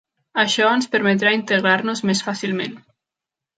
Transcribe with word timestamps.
Això 0.43 0.69
ens 0.77 0.87
permetrà 0.95 1.35
integrar-nos 1.37 2.03
més 2.13 2.25
fàcilment. 2.31 2.77